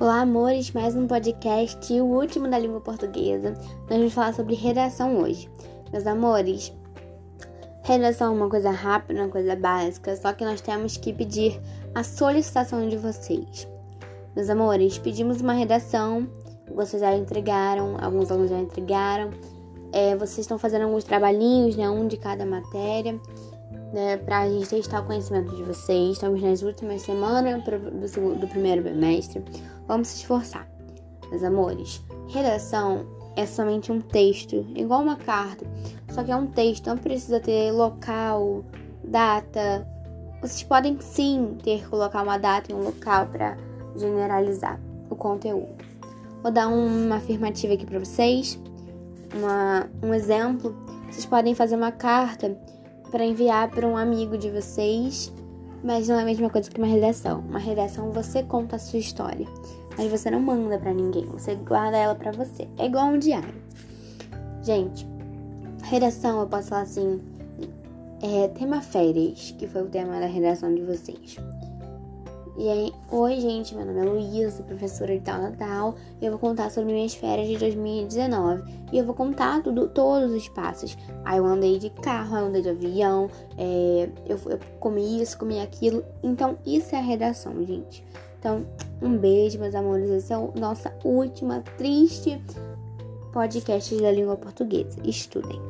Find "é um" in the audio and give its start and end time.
36.30-36.46